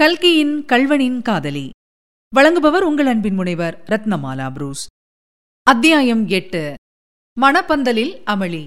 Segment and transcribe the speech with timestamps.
[0.00, 1.70] கல்கியின் கல்வனின் காதலி.
[2.36, 4.86] வழங்குபவர் உங்கள் அன்பின் முனைவர் ரத்னமாலா புரூஸ்.
[5.62, 6.74] அத்தியாயம் எட்டு.
[7.40, 8.66] மணப்பந்தலில் அமளி.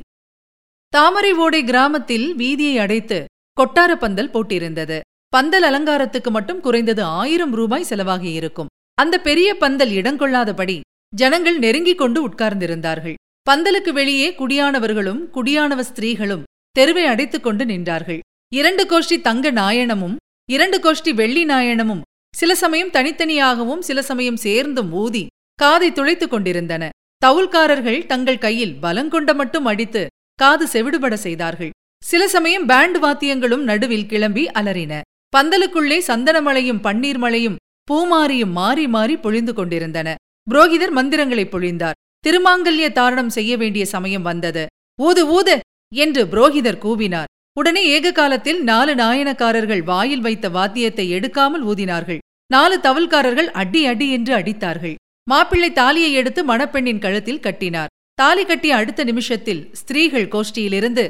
[0.88, 3.26] தாமரை ஓடை கிராமத்தில் வீதியை அடைத்து
[3.62, 5.00] கொட்டார பந்தல் போட்டிருந்தது.
[5.28, 10.80] பந்தல் அலங்காரத்துக்கு மட்டும் குறைந்தது ஆயிரம் ரூபாய் செலவாகியிருக்கும் அந்த பெரிய பந்தல் இடங்கொள்ளாதபடி
[11.16, 13.14] ஜனங்கள் நெருங்கிக் கொண்டு உட்கார்ந்திருந்தார்கள்.
[13.50, 18.20] பந்தலுக்கு வெளியே குடியானவர்களும் குடியானவ ஸ்திரீகளும் தெருவை அடைத்துக் கொண்டு நின்றார்கள்.
[18.54, 20.16] இரண்டு கோஷ்டி தங்க நாயனமும்
[20.52, 22.02] இரண்டு கோஷ்டி வெள்ளி நாயனமும்
[22.36, 26.90] சில சமயம் தனித்தனியாகவும் சில சமயம் சேர்ந்தும் ஊதி காதை துளைத்துக் கொண்டிருந்தன.
[27.26, 31.70] தவுல்காரர்கள் தங்கள் கையில் பலங்கொண்ட மட்டும் அடித்து காது செவிடுபட செய்தார்கள்.
[32.04, 35.02] சில சமயம் பேண்ட் வாத்தியங்களும் நடுவில் கிளம்பி அலறின.
[35.38, 37.60] பந்தலுக்குள்ளே சந்தனமலையும் பன்னீர் மலையும்
[37.92, 40.16] பூமாரியும் மாறி மாறி பொழிந்து கொண்டிருந்தன.
[40.52, 41.98] புரோகிதர் மந்திரங்களை பொழிந்தார்.
[42.28, 44.66] திருமாங்கல்ய தாரணம் செய்ய வேண்டிய சமயம் வந்தது.
[45.02, 45.60] ஊது ஊது
[45.96, 47.30] என்று புரோகிதர் கூவினார்.
[47.60, 52.20] உடனே ஏக காலத்தில் நாலு நாயனக்காரர்கள் வாயில் வைத்த வாத்தியத்தை எடுக்காமல் ஊதினார்கள்.
[52.52, 54.96] நாலு தவல்காரர்கள் அடி அடி என்று அடித்தார்கள்.
[55.28, 57.92] மாப்பிள்ளை தாலியை எடுத்து மணப்பெண்ணின் கழுத்தில் கட்டினார்.
[58.20, 61.06] தாலி கட்டிய அடுத்த நிமிஷத்தில் ஸ்திரீகள் கோஷ்டியிலிருந்து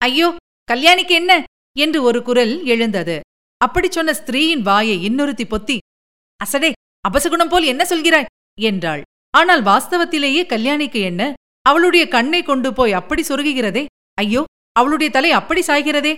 [0.00, 0.28] ஐயோ
[0.68, 1.32] கல்யாணிக்கு என்ன?
[1.76, 3.16] என்று ஒரு குரல் எழுந்தது.
[3.60, 5.76] அப்படி சொன்ன ஸ்திரீயின் வாயை இன்னொருத்தி பொத்தி
[6.40, 6.70] அசடே
[7.04, 8.28] அபசகுணம் போல் என்ன சொல்கிறாய்?
[8.58, 9.02] என்றாள்.
[9.34, 11.22] ஆனால் வாஸ்தவத்திலேயே கல்யாணிக்கு என்ன?
[11.66, 13.84] அவளுடைய கண்ணை கொண்டு போய் அப்படி சொருகுகிறதே
[14.18, 14.42] ஐயோ
[14.78, 16.14] அவளுடைய தலை அப்படி சாய்கிறதே?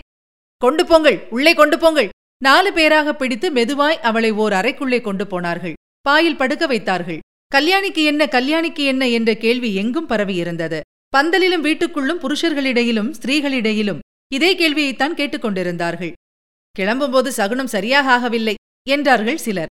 [0.62, 2.10] கொண்டு போங்கள் உள்ளே கொண்டு போங்கள்.
[2.42, 5.78] நாலு பேராக பிடித்து மெதுவாய் அவளை ஓர் அறைக்குள்ளே கொண்டு போனார்கள்.
[6.06, 7.20] பாயில் படுக்க வைத்தார்கள்.
[7.52, 10.78] கல்யாணிக்கு என்ன கல்யாணிக்கு என்ன என்ற கேள்வி எங்கும் பரவியிருந்தது
[11.12, 16.12] பந்தலிலும் வீட்டுக்குள்ளும் புருஷர்களிடையிலும் ஸ்திரீகளிடையிலும் இதே கேள்வியைத்தான் கேட்டுக்கொண்டிருந்தார்கள்
[16.76, 18.54] கிளம்பும்போது சகுனம் சரியாக ஆகவில்லை
[18.86, 19.70] என்றார்கள் சிலர்.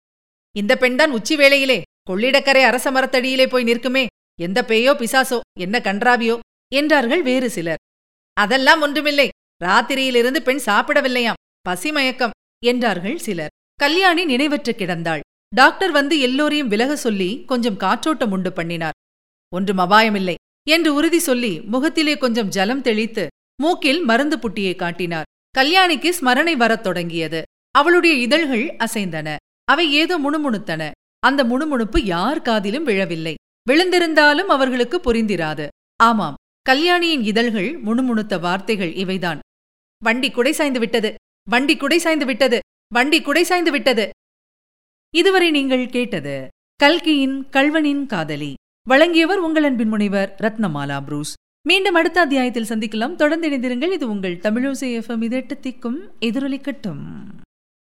[0.55, 4.03] இந்த பெண்தான் உச்சி வேளையிலே கொள்ளிடக்கரை அரச மரத்தடியிலே போய் நிற்குமே.
[4.39, 6.37] எந்த பேயோ பிசாசோ என்ன கன்றாவியோ
[6.71, 7.81] என்றார்கள் வேறு சிலர்.
[8.37, 9.29] அதெல்லாம் ஒன்றுமில்லை.
[9.65, 11.39] ராத்திரியிலிருந்து பெண் சாப்பிடவில்லையாம்.
[11.69, 12.35] பசிமயக்கம்
[12.65, 13.53] என்றார்கள் சிலர்.
[13.75, 15.19] கல்யாணி நினைவற்று கிடந்தாள்.
[15.55, 18.97] டாக்டர் வந்து எல்லோரையும் விலக சொல்லி கொஞ்சம் காற்றோட்டம் உண்டு பண்ணினார்.
[19.53, 20.35] ஒன்றும் அபாயமில்லை
[20.69, 23.27] என்று உறுதி சொல்லி முகத்திலே கொஞ்சம் ஜலம் தெளித்து
[23.61, 25.29] மூக்கில் மருந்து புட்டியை காட்டினார்.
[25.57, 27.41] கல்யாணிக்கு ஸ்மரணை வரத் தொடங்கியது.
[27.71, 29.35] அவளுடைய இதழ்கள் அசைந்தன.
[29.63, 30.91] அவை ஏதோ முணுமுணுத்தன.
[31.19, 33.35] அந்த முணுமுணுப்பு யார் காதிலும் விழவில்லை.
[33.69, 35.67] விழுந்திருந்தாலும் அவர்களுக்கு புரிந்திராது.
[36.03, 36.35] ஆமாம்
[36.67, 39.39] கல்யாணியின் இதழ்கள் முணுமுணுத்த வார்த்தைகள் இவைதான்.
[40.03, 41.15] வண்டி குடை சாய்ந்து விட்டது.
[41.49, 42.59] வண்டி குடை சாய்ந்து விட்டது.
[42.93, 44.09] வண்டி குடை சாய்ந்து விட்டது.
[45.15, 48.53] இதுவரை நீங்கள் கேட்டது கல்கியின் கல்வனின் காதலி.
[48.87, 51.33] வழங்கியவர் உங்கள் அன்பின் முனைவர் ரத்னமாலா புரூஸ்.
[51.67, 53.15] மீண்டும் அடுத்த அத்தியாயத்தில் சந்திக்கலாம்.
[53.15, 53.91] தொடர்ந்து இணைந்திருங்கள்.
[53.91, 57.03] இது உங்கள் தமிழோசை எஃப்எம் இதெட்டு திக்கும் எதிரொலிக்கட்டும்.